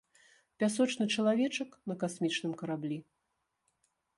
Пясочны 0.61 1.05
чалавечак 1.15 1.69
на 1.91 1.97
касмічным 2.05 2.53
караблі. 2.63 2.99